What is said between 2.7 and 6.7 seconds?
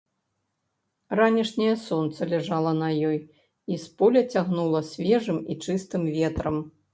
на ёй, і з поля цягнула свежым і чыстым ветрам.